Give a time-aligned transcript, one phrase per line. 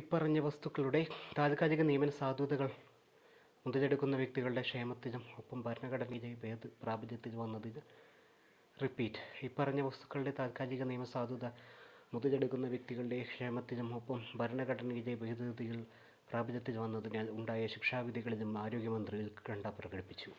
[0.00, 1.00] ഇപ്പറഞ്ഞ വസ്തുക്കളുടെ
[1.36, 2.54] താത്ക്കാലിക നിയമസാധുത
[3.64, 6.30] മുതലെടുക്കുന്ന വ്യക്തികളുടെ ക്ഷേമത്തിലും ഒപ്പം ഭരണഘടനയിലെ
[15.22, 15.78] ഭേദഗതികൾ
[16.28, 20.32] പ്രാബല്യത്തിൽ വന്നതിനാൽ ഉണ്ടായ ശിക്ഷാവിധികളിലും ആരോഗ്യമന്ത്രി ഉത്കണ്ഠ പ്രകടിപ്പിച്ചു